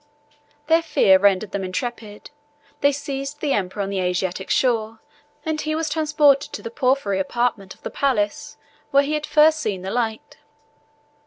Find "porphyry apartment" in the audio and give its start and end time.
6.71-7.75